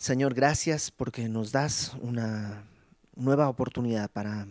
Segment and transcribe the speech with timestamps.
[0.00, 2.64] Señor, gracias porque nos das una
[3.16, 4.48] nueva oportunidad para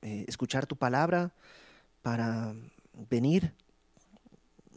[0.00, 1.34] eh, escuchar tu palabra,
[2.00, 2.54] para
[3.10, 3.52] venir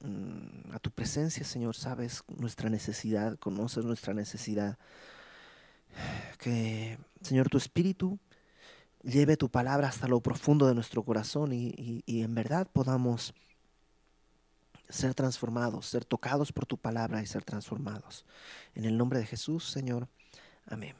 [0.00, 1.76] mm, a tu presencia, Señor.
[1.76, 4.76] Sabes nuestra necesidad, conoces nuestra necesidad.
[6.40, 8.18] Que, Señor, tu espíritu
[9.04, 13.34] lleve tu palabra hasta lo profundo de nuestro corazón y, y en verdad podamos
[14.90, 18.24] ser transformados, ser tocados por tu palabra y ser transformados.
[18.74, 20.08] En el nombre de Jesús, Señor.
[20.66, 20.94] Amén.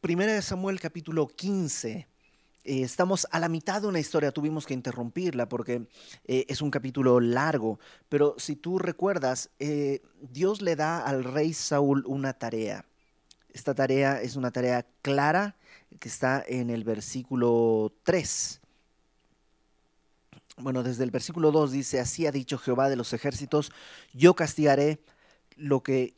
[0.00, 2.08] Primera de Samuel capítulo 15.
[2.64, 5.88] Eh, estamos a la mitad de una historia, tuvimos que interrumpirla porque
[6.24, 11.52] eh, es un capítulo largo, pero si tú recuerdas, eh, Dios le da al rey
[11.54, 12.84] Saúl una tarea.
[13.52, 15.56] Esta tarea es una tarea clara
[15.98, 18.61] que está en el versículo 3
[20.58, 23.72] bueno, desde el versículo 2 dice, así ha dicho Jehová de los ejércitos,
[24.12, 25.02] yo castigaré
[25.56, 26.14] lo que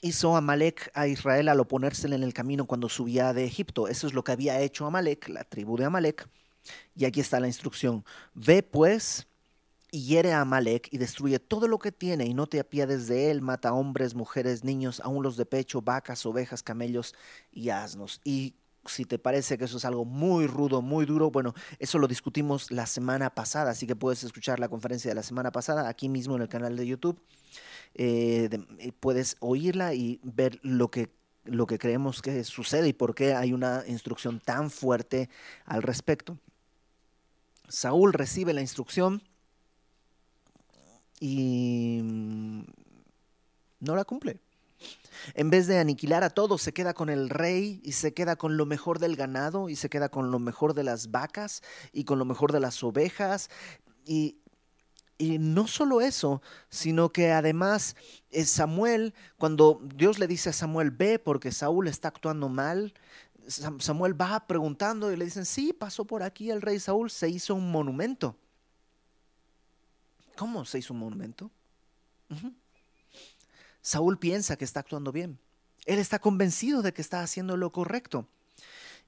[0.00, 3.88] hizo Amalek a Israel al oponérsele en el camino cuando subía de Egipto.
[3.88, 6.28] Eso es lo que había hecho Amalek, la tribu de Amalek.
[6.94, 8.04] Y aquí está la instrucción.
[8.34, 9.26] Ve pues
[9.90, 13.30] y hiere a Amalek y destruye todo lo que tiene y no te apiades de
[13.30, 17.14] él, mata hombres, mujeres, niños, aun los de pecho, vacas, ovejas, camellos
[17.52, 18.20] y asnos.
[18.24, 18.54] Y
[18.86, 22.70] si te parece que eso es algo muy rudo, muy duro, bueno, eso lo discutimos
[22.70, 26.36] la semana pasada, así que puedes escuchar la conferencia de la semana pasada aquí mismo
[26.36, 27.20] en el canal de YouTube.
[27.94, 31.12] Eh, eh, puedes oírla y ver lo que,
[31.44, 35.28] lo que creemos que sucede y por qué hay una instrucción tan fuerte
[35.64, 36.38] al respecto.
[37.68, 39.22] Saúl recibe la instrucción
[41.20, 42.64] y mm,
[43.80, 44.40] no la cumple.
[45.34, 48.56] En vez de aniquilar a todos, se queda con el rey y se queda con
[48.56, 52.18] lo mejor del ganado y se queda con lo mejor de las vacas y con
[52.18, 53.50] lo mejor de las ovejas.
[54.04, 54.38] Y,
[55.18, 57.96] y no solo eso, sino que además
[58.30, 62.94] eh, Samuel, cuando Dios le dice a Samuel, ve porque Saúl está actuando mal,
[63.48, 67.54] Samuel va preguntando y le dicen, sí, pasó por aquí el rey Saúl, se hizo
[67.54, 68.36] un monumento.
[70.36, 71.50] ¿Cómo se hizo un monumento?
[73.82, 75.38] Saúl piensa que está actuando bien.
[75.84, 78.28] Él está convencido de que está haciendo lo correcto.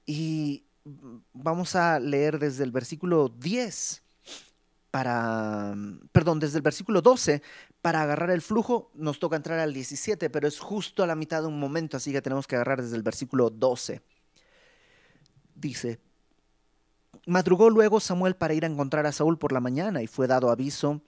[0.05, 0.65] Y
[1.33, 4.03] vamos a leer desde el versículo 10
[4.91, 5.75] para,
[6.11, 7.41] perdón, desde el versículo 12
[7.81, 8.91] para agarrar el flujo.
[8.93, 12.11] Nos toca entrar al 17, pero es justo a la mitad de un momento, así
[12.11, 14.01] que tenemos que agarrar desde el versículo 12.
[15.55, 15.99] Dice,
[17.25, 20.49] madrugó luego Samuel para ir a encontrar a Saúl por la mañana y fue dado
[20.49, 21.01] aviso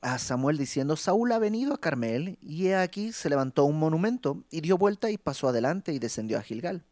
[0.00, 4.44] a Samuel diciendo, Saúl ha venido a Carmel, y he aquí se levantó un monumento,
[4.50, 6.84] y dio vuelta y pasó adelante y descendió a Gilgal.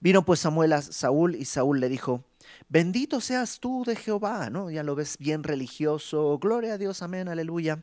[0.00, 2.24] Vino pues Samuel a Saúl, y Saúl le dijo,
[2.68, 4.70] bendito seas tú de Jehová, ¿no?
[4.70, 7.82] Ya lo ves bien religioso, gloria a Dios, amén, aleluya.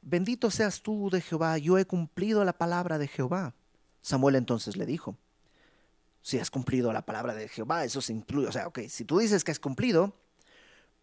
[0.00, 3.54] Bendito seas tú de Jehová, yo he cumplido la palabra de Jehová.
[4.00, 5.16] Samuel entonces le dijo,
[6.22, 9.18] si has cumplido la palabra de Jehová, eso se incluye, o sea, ok, si tú
[9.18, 10.14] dices que has cumplido,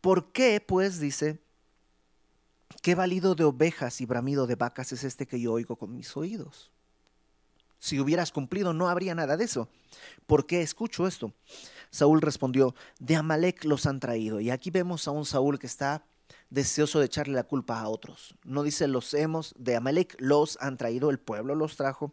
[0.01, 1.39] ¿por qué pues dice,
[2.81, 6.15] ¿Qué valido de ovejas y bramido de vacas es este que yo oigo con mis
[6.15, 6.71] oídos?
[7.79, 9.69] Si hubieras cumplido, no habría nada de eso.
[10.25, 11.33] ¿Por qué escucho esto?
[11.91, 14.39] Saúl respondió, de Amalek los han traído.
[14.39, 16.03] Y aquí vemos a un Saúl que está
[16.49, 18.35] deseoso de echarle la culpa a otros.
[18.43, 22.11] No dice los hemos, de Amalek los han traído, el pueblo los trajo.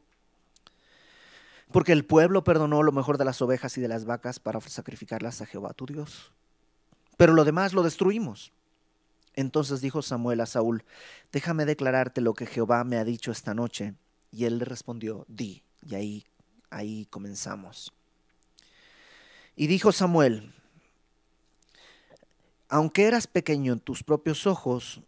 [1.70, 5.40] Porque el pueblo perdonó lo mejor de las ovejas y de las vacas para sacrificarlas
[5.40, 6.32] a Jehová tu Dios.
[7.16, 8.52] Pero lo demás lo destruimos.
[9.34, 10.84] Entonces dijo Samuel a Saúl,
[11.32, 13.94] déjame declararte lo que Jehová me ha dicho esta noche.
[14.30, 15.62] Y él le respondió, di.
[15.86, 16.24] Y ahí,
[16.70, 17.92] ahí comenzamos.
[19.56, 20.52] Y dijo Samuel,
[22.68, 25.02] aunque eras pequeño en tus propios ojos,